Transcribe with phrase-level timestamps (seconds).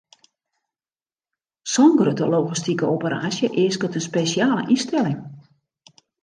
[1.73, 5.21] Sa'n grutte logistike operaasje easket in spesjale ynstelling.